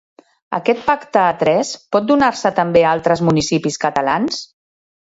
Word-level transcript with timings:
Aquest 0.57 0.79
pacte 0.87 1.21
a 1.25 1.35
tres 1.43 1.75
pot 1.97 2.09
donar-se 2.13 2.55
també 2.63 2.85
a 2.87 2.97
altres 2.97 3.25
municipis 3.31 3.83
catalans? 3.89 4.45